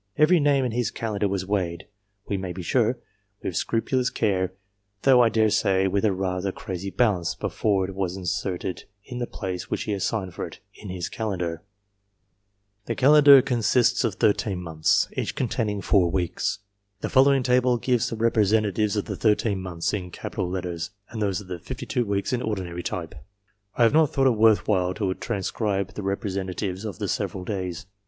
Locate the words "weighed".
1.45-1.85